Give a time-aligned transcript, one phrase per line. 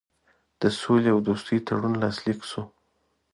[0.61, 2.55] د سولي او دوستي تړون لاسلیک کړ.